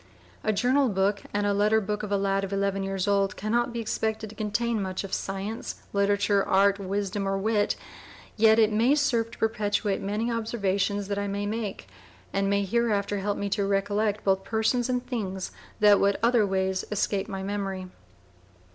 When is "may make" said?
11.27-11.87